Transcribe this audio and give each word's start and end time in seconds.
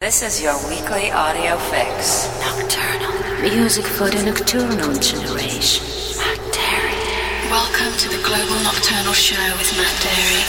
This 0.00 0.22
is 0.22 0.40
your 0.40 0.56
weekly 0.66 1.10
audio 1.12 1.58
fix. 1.58 2.26
Nocturnal. 2.40 3.42
Music 3.42 3.84
for 3.84 4.08
the 4.08 4.22
nocturnal 4.24 4.94
generation. 4.94 5.84
Matt 6.16 6.38
Darey. 6.56 7.50
Welcome 7.50 7.92
to 7.98 8.08
the 8.08 8.22
Global 8.24 8.56
Nocturnal 8.64 9.12
Show 9.12 9.36
with 9.58 9.76
Matt 9.76 9.92
Darey. 10.00 10.40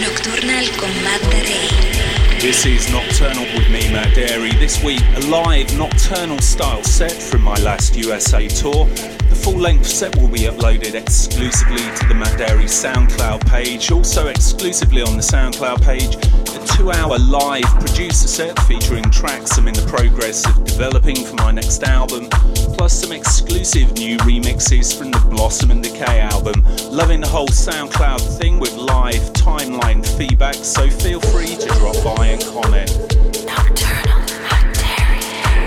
Nocturnal 0.00 0.64
con 0.78 0.94
Matt 1.02 1.20
Darey. 1.22 2.40
This 2.40 2.64
is 2.66 2.88
Nocturnal 2.92 3.42
with 3.58 3.68
me, 3.68 3.92
Matt 3.92 4.14
Darey. 4.14 4.56
This 4.60 4.80
week, 4.84 5.02
a 5.16 5.26
live 5.26 5.76
nocturnal 5.76 6.38
style 6.38 6.84
set 6.84 7.10
from 7.12 7.42
my 7.42 7.56
last 7.56 7.96
USA 7.96 8.46
tour. 8.46 8.86
The 8.86 9.34
full 9.34 9.58
length 9.58 9.88
set 9.88 10.14
will 10.14 10.28
be 10.28 10.42
uploaded 10.46 10.94
exclusively 10.94 11.82
to 11.98 12.06
the 12.06 12.14
Matt 12.14 12.38
Darey 12.38 12.68
SoundCloud 12.68 13.44
page. 13.48 13.90
Also, 13.90 14.28
exclusively 14.28 15.02
on 15.02 15.16
the 15.16 15.22
SoundCloud 15.22 15.82
page, 15.82 16.14
a 16.14 16.59
two 16.76 16.90
hour 16.90 17.18
live 17.18 17.64
producer 17.80 18.28
set 18.28 18.58
featuring 18.60 19.04
tracks 19.10 19.56
I'm 19.58 19.68
in 19.68 19.74
the 19.74 19.86
progress 19.86 20.46
of 20.46 20.64
developing 20.64 21.16
for 21.16 21.34
my 21.36 21.50
next 21.50 21.82
album, 21.82 22.28
plus 22.76 23.00
some 23.02 23.12
exclusive 23.12 23.92
new 23.94 24.16
remixes 24.18 24.96
from 24.96 25.10
the 25.10 25.18
Blossom 25.30 25.70
and 25.70 25.82
Decay 25.82 26.20
album. 26.20 26.62
Loving 26.90 27.20
the 27.20 27.28
whole 27.28 27.48
SoundCloud 27.48 28.38
thing 28.38 28.58
with 28.58 28.74
live 28.74 29.22
timeline 29.32 30.04
feedback, 30.16 30.54
so 30.54 30.88
feel 30.88 31.20
free 31.20 31.56
to 31.56 31.68
drop 31.78 31.96
by 32.04 32.26
and 32.26 32.42
comment. 32.46 32.90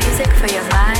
Music 0.04 0.32
for 0.38 0.48
your 0.52 0.68
mind, 0.70 0.93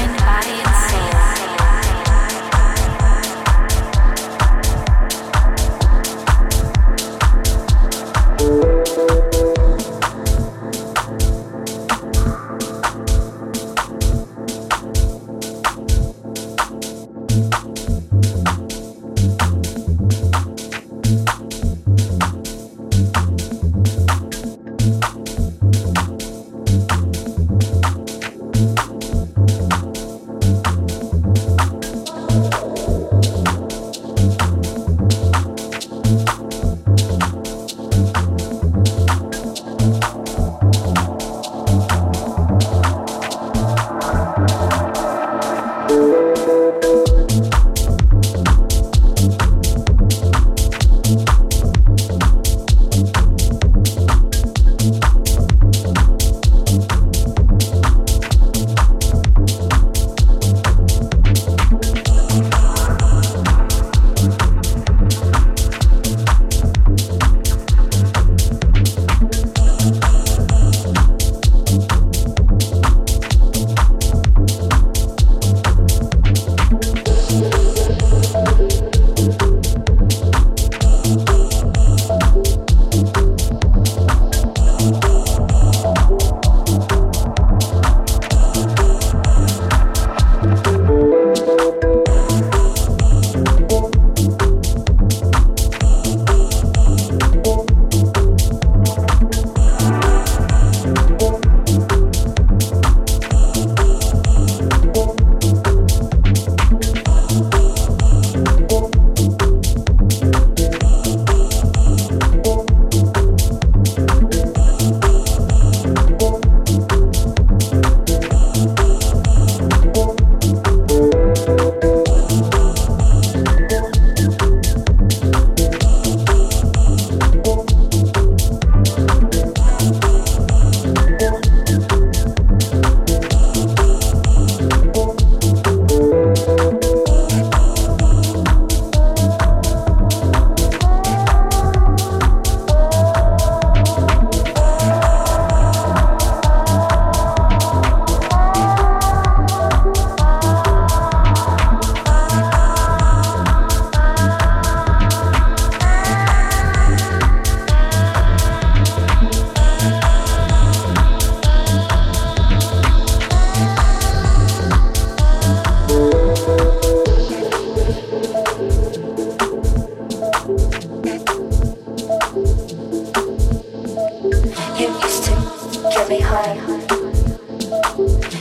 get 176.04 176.10
me 176.10 176.20
high. 176.20 176.56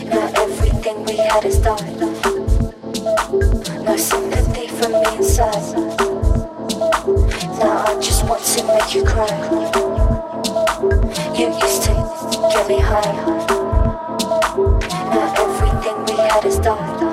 Now 0.06 0.32
everything 0.36 1.04
we 1.04 1.16
had 1.16 1.44
is 1.44 1.58
done. 1.58 1.98
No 3.84 3.96
sympathy 3.96 4.66
from 4.66 4.92
me 4.92 5.16
inside. 5.16 5.76
Now 7.58 7.84
I 7.86 8.00
just 8.00 8.24
want 8.26 8.42
to 8.42 8.64
make 8.66 8.94
you 8.94 9.04
cry. 9.04 9.28
You 11.36 11.46
used 11.54 11.82
to 11.84 11.92
get 12.52 12.66
me 12.68 12.80
high. 12.80 13.12
Now 15.14 15.34
everything 15.38 16.04
we 16.06 16.20
had 16.20 16.44
is 16.44 16.58
done. 16.58 17.11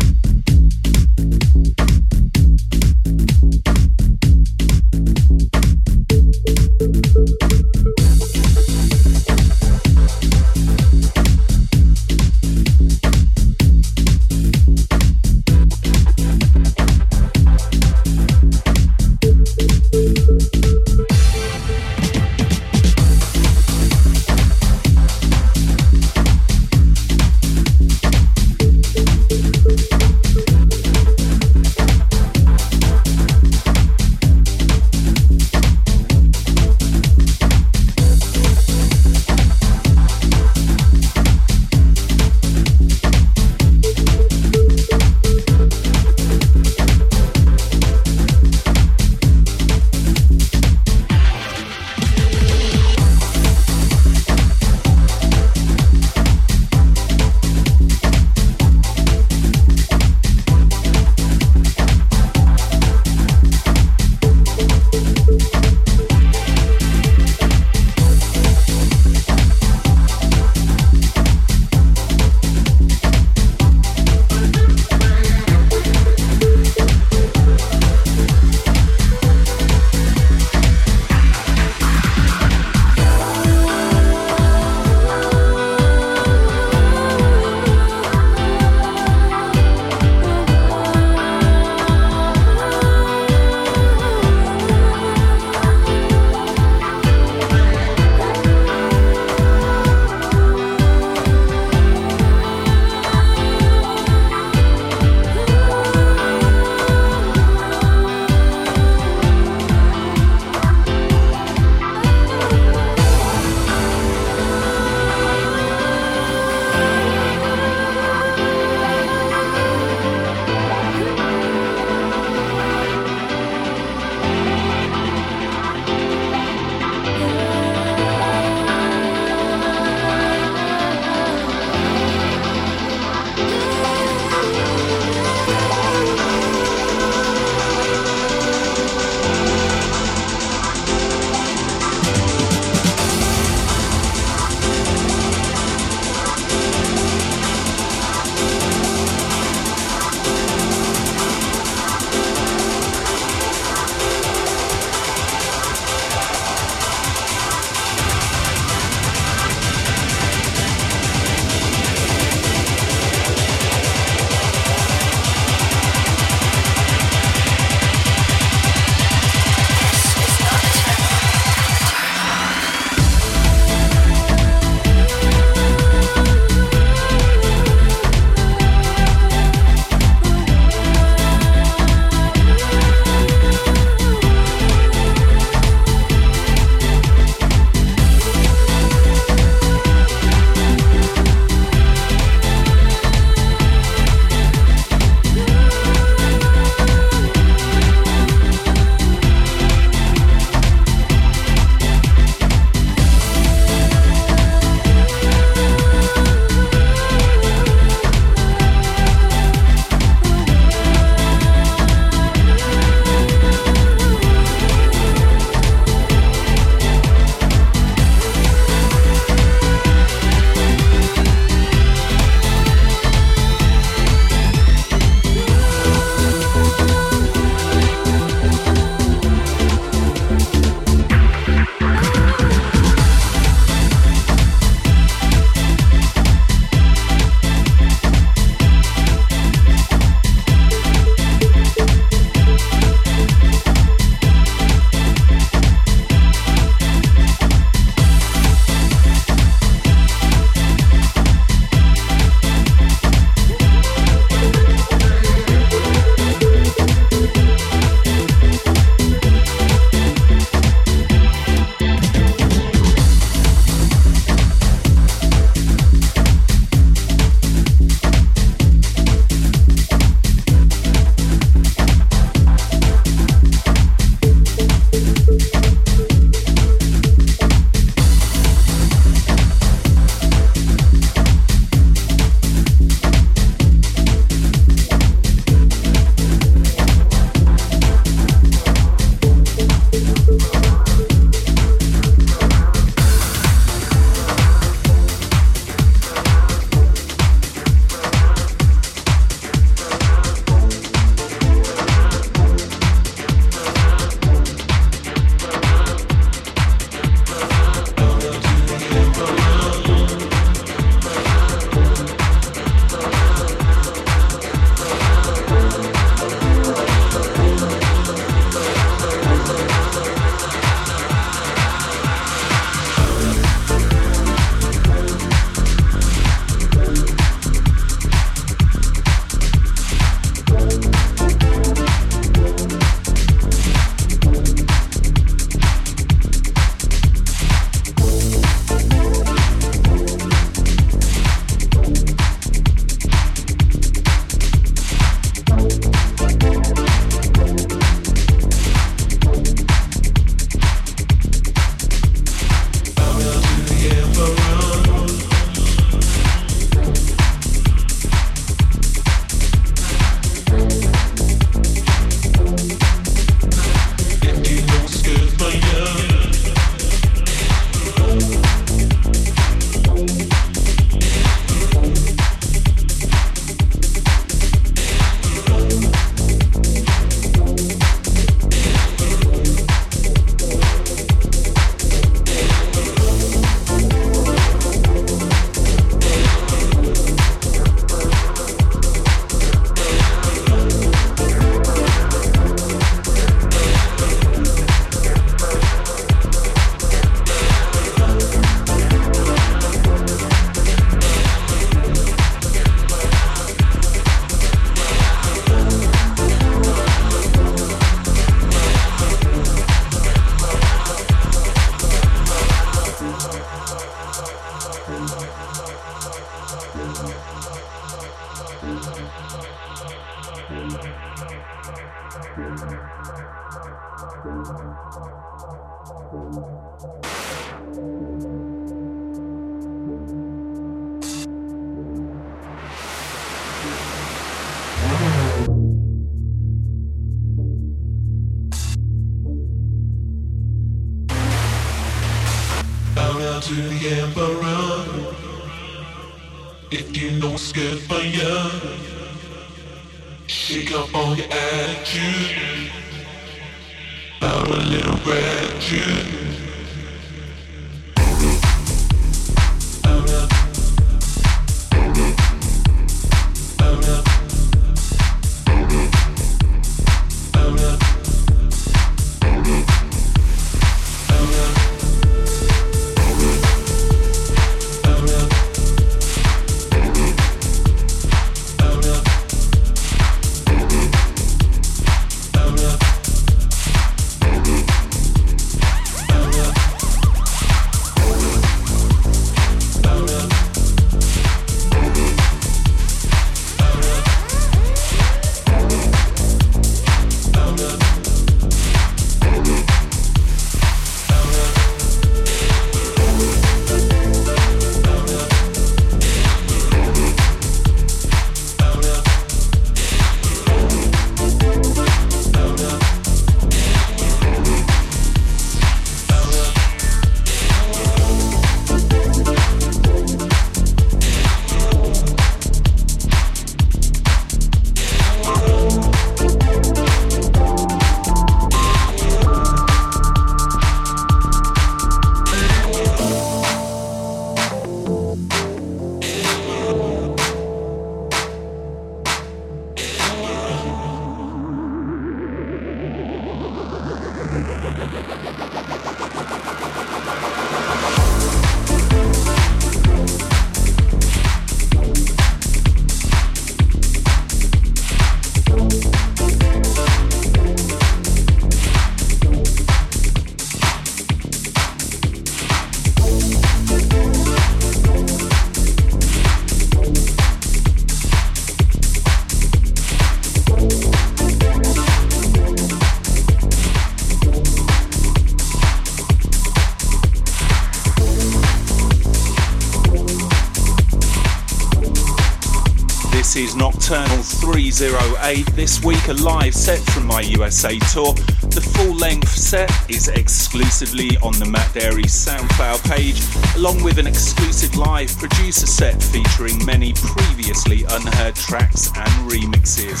Nocturnal 583.22 584.20
308. 584.20 585.46
This 585.54 585.82
week, 585.84 586.08
a 586.08 586.12
live 586.12 586.52
set 586.52 586.80
from 586.80 587.06
my 587.06 587.20
USA 587.20 587.78
tour. 587.92 588.14
The 588.50 588.60
full 588.74 588.96
length 588.96 589.28
set 589.28 589.70
is 589.88 590.08
exclusively 590.08 591.16
on 591.18 591.32
the 591.38 591.44
Matt 591.44 591.72
Darey 591.72 592.02
SoundCloud 592.02 592.82
page, 592.90 593.22
along 593.56 593.84
with 593.84 593.98
an 593.98 594.08
exclusive 594.08 594.74
live 594.76 595.16
producer 595.18 595.68
set 595.68 596.02
featuring 596.02 596.66
many 596.66 596.94
previously 596.94 597.84
unheard 597.90 598.34
tracks 598.34 598.88
and 598.88 599.30
remixes. 599.30 600.00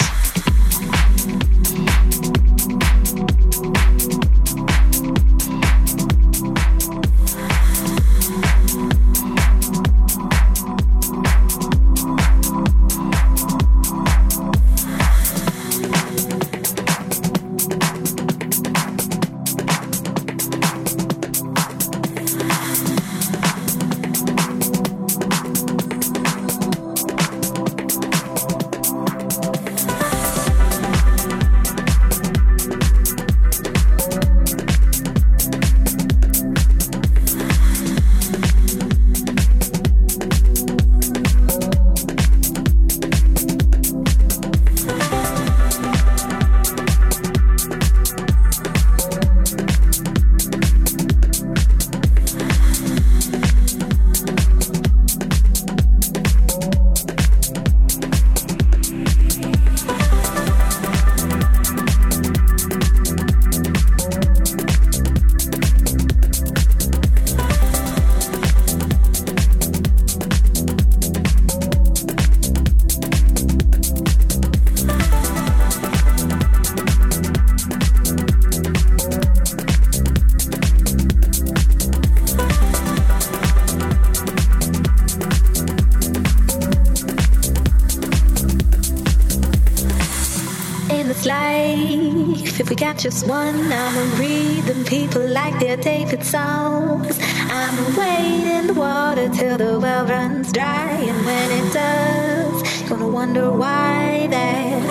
Just 93.02 93.26
one. 93.26 93.72
I'ma 93.72 94.16
read 94.16 94.62
them 94.62 94.84
people 94.84 95.26
like 95.26 95.58
they're 95.58 95.76
David 95.76 96.22
songs. 96.22 97.18
I'ma 97.50 97.98
wade 97.98 98.46
in 98.46 98.68
the 98.68 98.74
water 98.74 99.28
till 99.28 99.58
the 99.58 99.80
well 99.80 100.06
runs 100.06 100.52
dry. 100.52 100.92
And 101.10 101.26
when 101.26 101.50
it 101.50 101.72
does, 101.72 102.88
gonna 102.88 103.08
wonder 103.08 103.50
why 103.50 104.28
that 104.30 104.82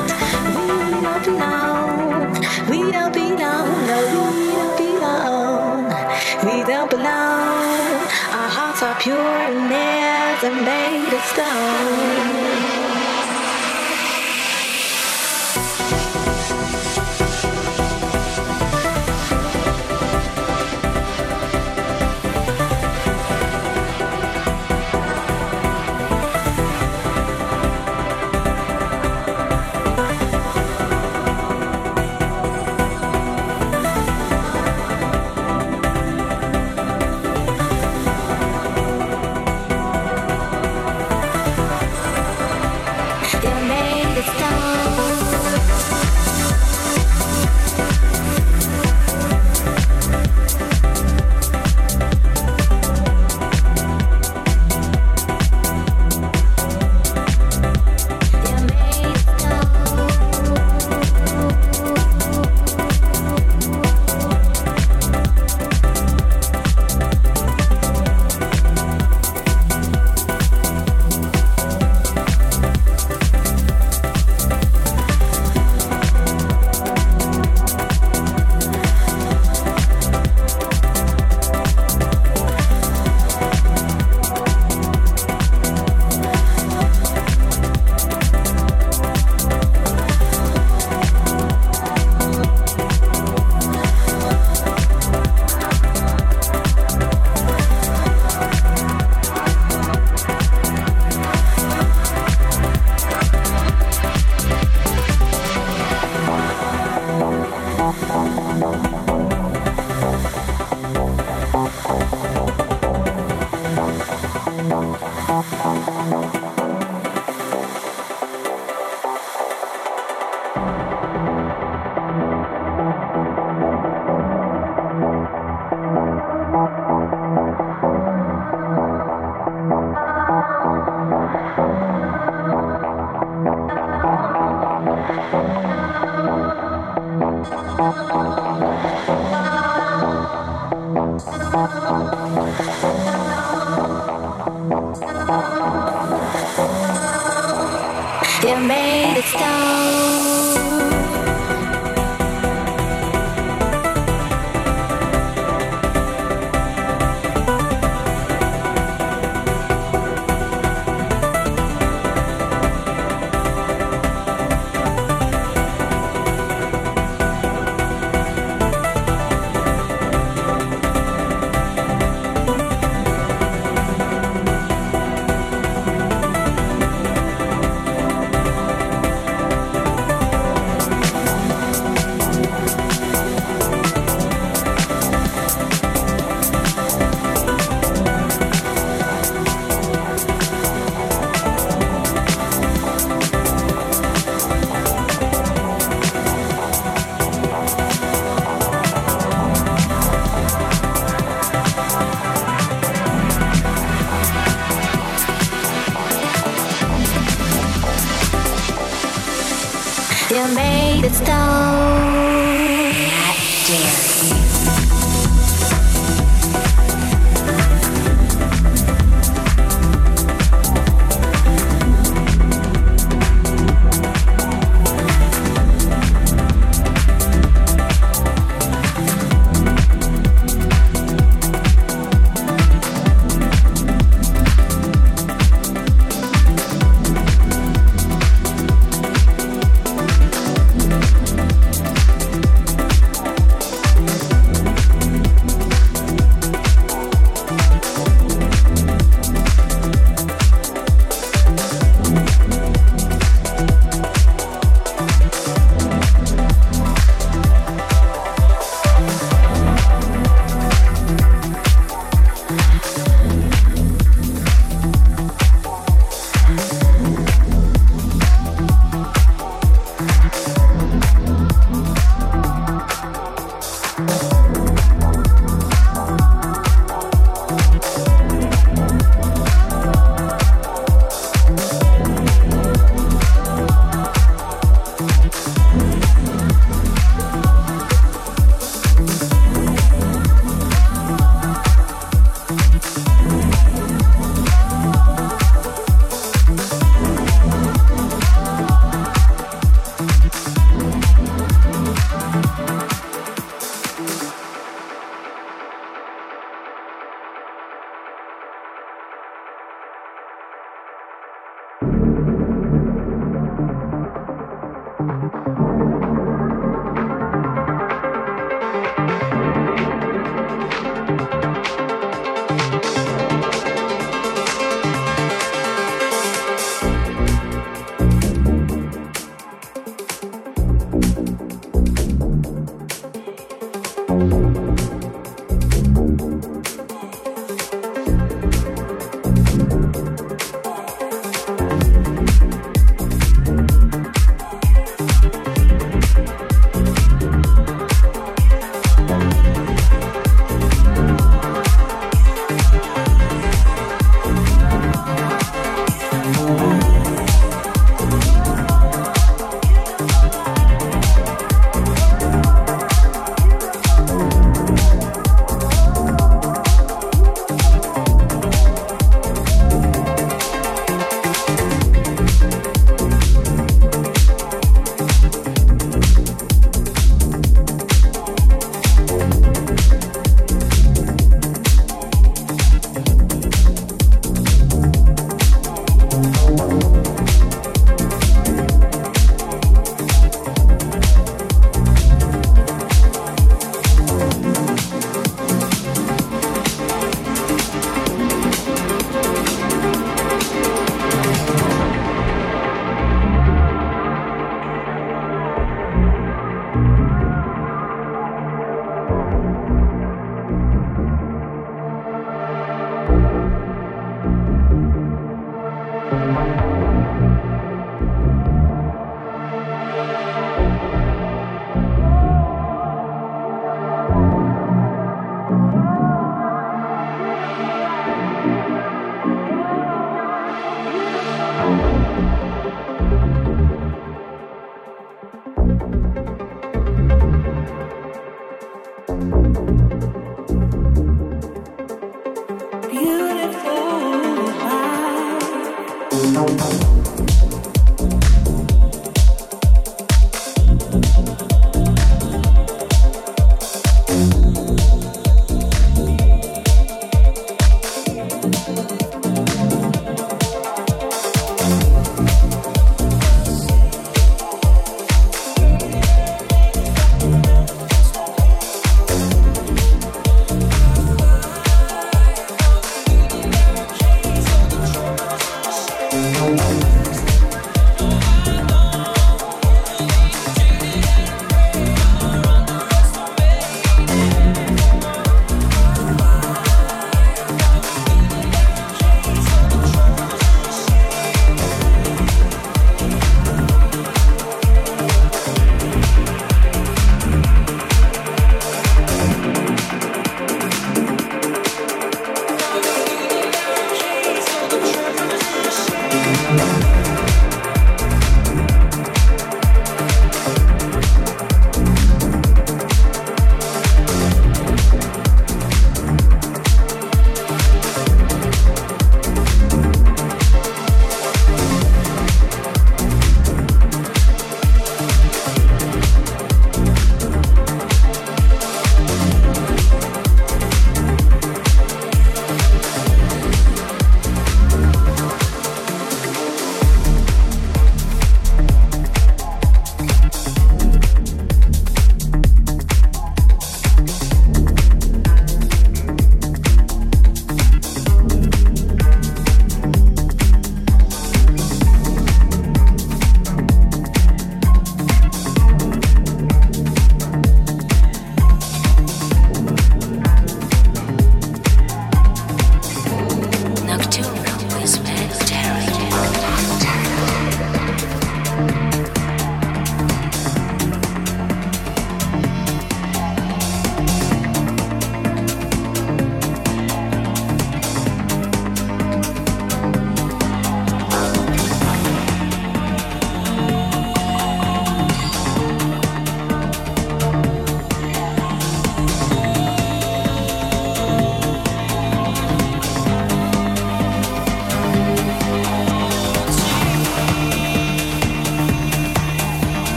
we 0.56 0.68
don't 1.06 1.24
belong. 1.24 2.34
We 2.70 2.92
don't 2.92 3.14
belong. 3.14 3.68
No, 3.90 4.00
we 4.34 4.44
don't 4.60 4.78
belong. 4.84 5.86
We 6.44 6.64
don't 6.70 6.90
belong. 6.90 7.92
Our 8.40 8.50
hearts 8.58 8.84
are 8.84 9.00
pure 9.00 9.38
and 9.48 9.70
never 9.70 10.48
are 10.48 10.62
made 10.66 11.14
of 11.14 11.24
stone. 11.32 12.21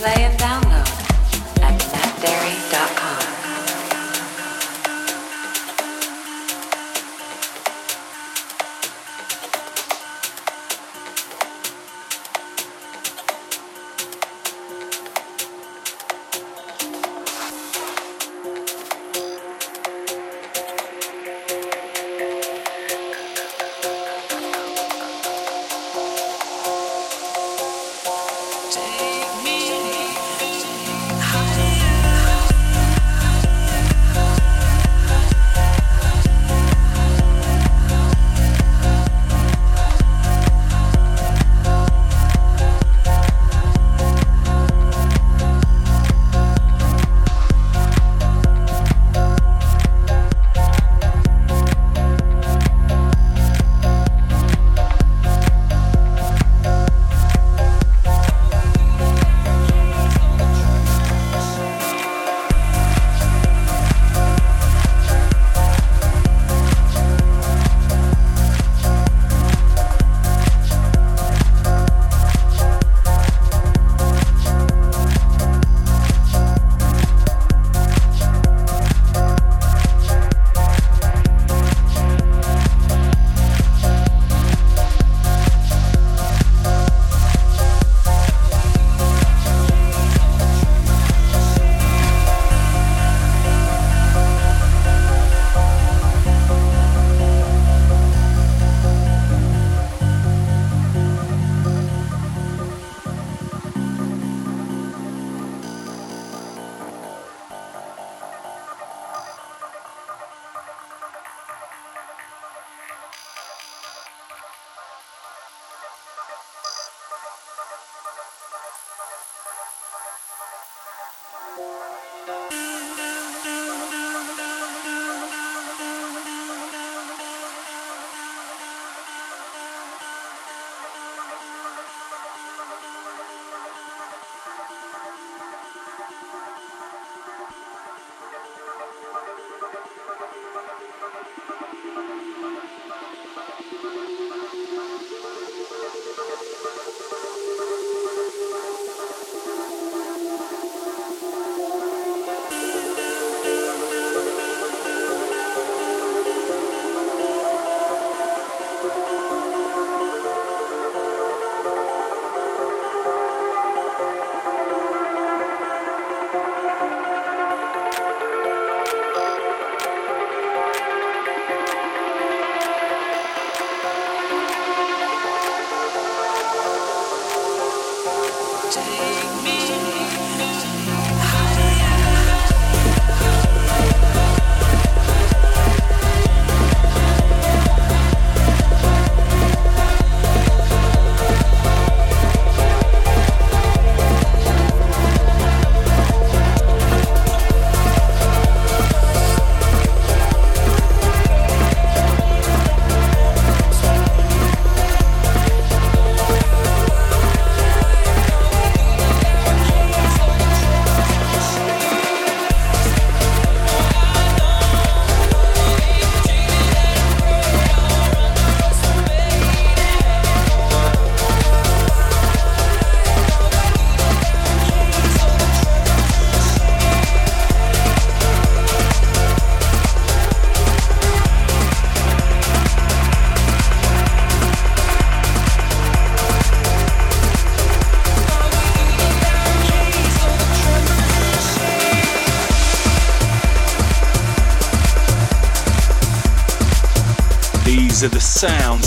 laying 0.00 0.36
down. 0.38 0.69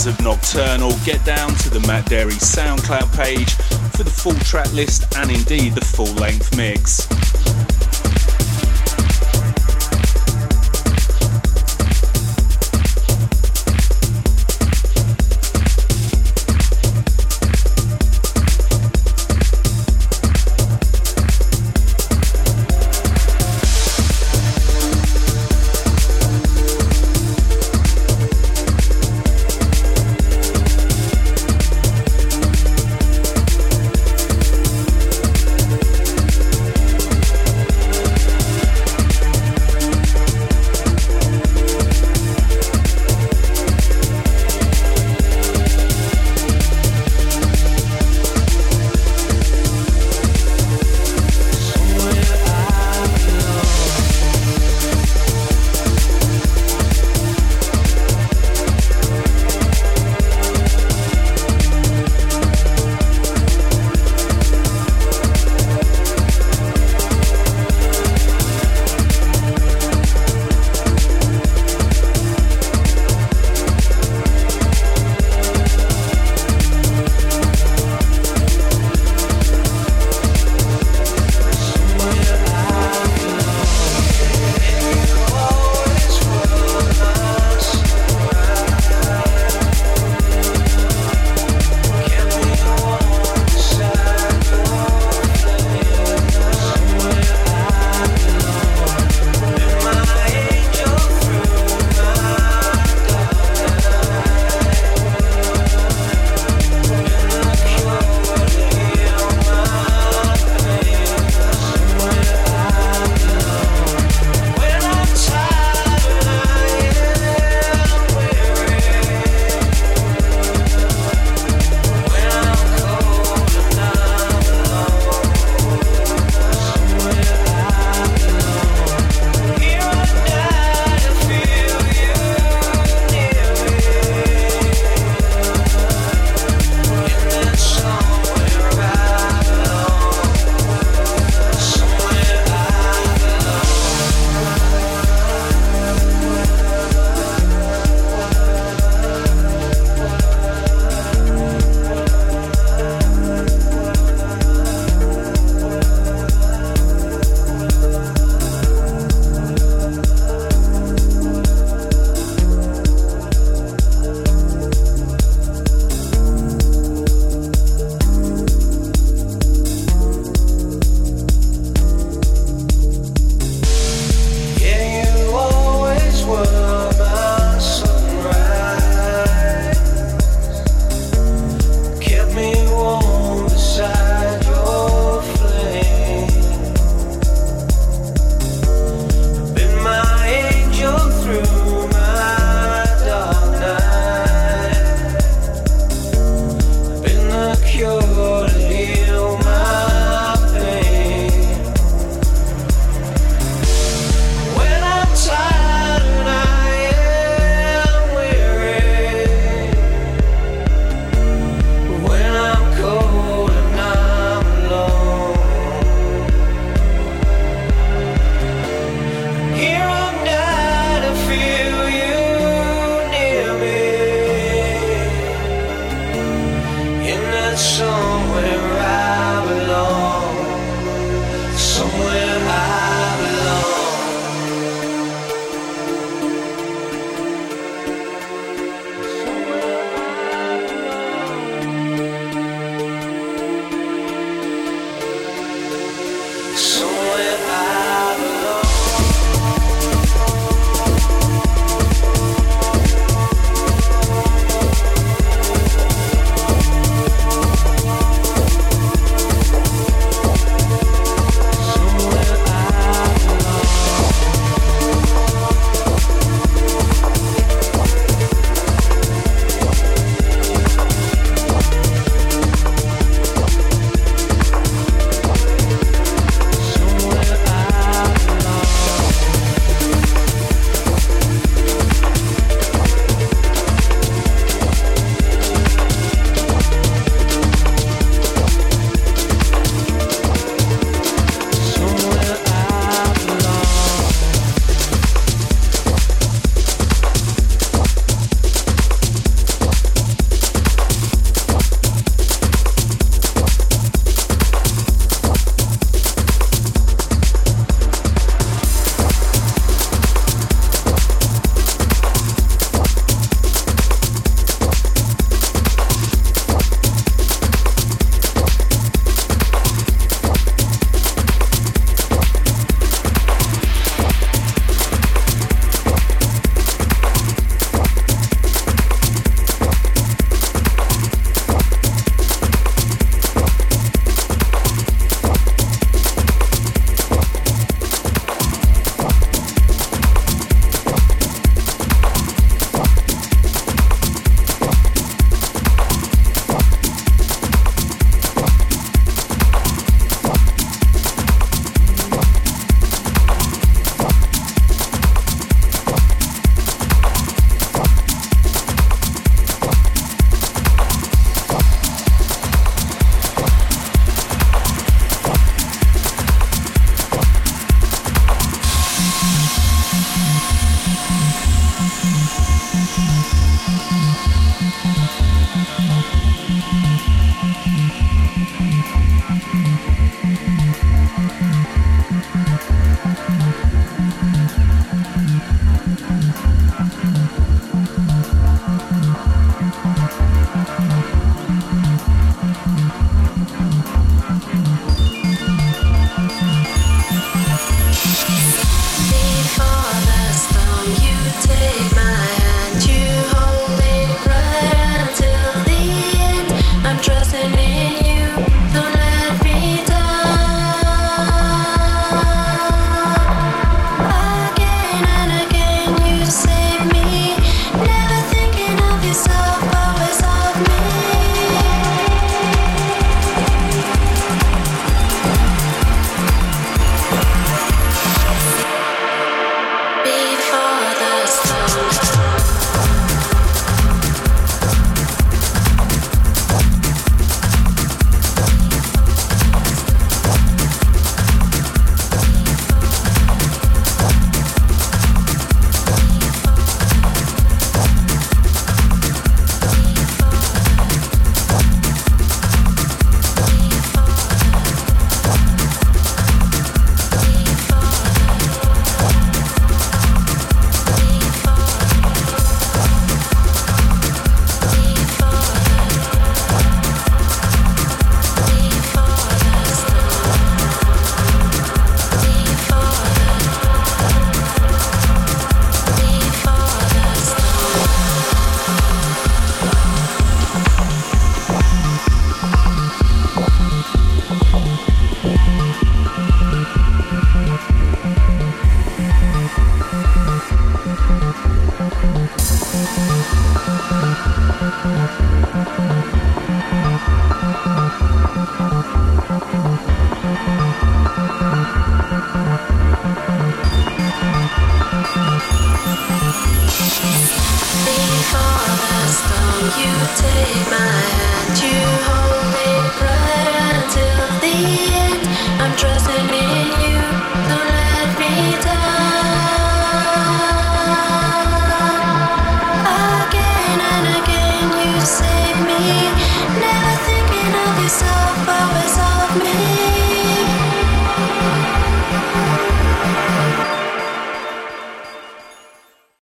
Of 0.05 0.19
Nocturnal. 0.21 0.91
Get 1.05 1.23
down 1.23 1.53
to 1.55 1.69
the 1.69 1.79
Matt 1.87 2.05
Darey 2.05 2.33
SoundCloud 2.33 3.15
page 3.15 3.53
for 3.95 4.03
the 4.03 4.09
full 4.09 4.33
track 4.35 4.71
list 4.73 5.15
and 5.17 5.31
indeed 5.31 5.73
the 5.75 5.85
full 5.85 6.13
length 6.15 6.55
mix. 6.57 7.07